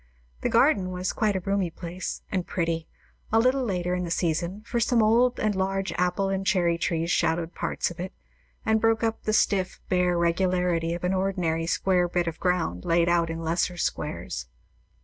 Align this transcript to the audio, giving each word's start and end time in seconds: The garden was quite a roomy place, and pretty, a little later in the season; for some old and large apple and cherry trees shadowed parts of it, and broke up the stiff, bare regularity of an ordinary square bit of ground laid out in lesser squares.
The 0.41 0.49
garden 0.49 0.89
was 0.89 1.13
quite 1.13 1.35
a 1.35 1.39
roomy 1.41 1.69
place, 1.69 2.23
and 2.31 2.47
pretty, 2.47 2.87
a 3.31 3.37
little 3.37 3.63
later 3.63 3.93
in 3.93 4.03
the 4.03 4.09
season; 4.09 4.63
for 4.65 4.79
some 4.79 5.03
old 5.03 5.39
and 5.39 5.53
large 5.53 5.91
apple 5.95 6.29
and 6.29 6.43
cherry 6.43 6.79
trees 6.79 7.11
shadowed 7.11 7.53
parts 7.53 7.91
of 7.91 7.99
it, 7.99 8.11
and 8.65 8.81
broke 8.81 9.03
up 9.03 9.21
the 9.25 9.31
stiff, 9.33 9.79
bare 9.89 10.17
regularity 10.17 10.95
of 10.95 11.03
an 11.03 11.13
ordinary 11.13 11.67
square 11.67 12.09
bit 12.09 12.25
of 12.25 12.39
ground 12.39 12.83
laid 12.83 13.09
out 13.09 13.29
in 13.29 13.43
lesser 13.43 13.77
squares. 13.77 14.47